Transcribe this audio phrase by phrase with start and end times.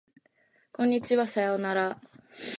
[0.71, 2.01] こんにちはさようなら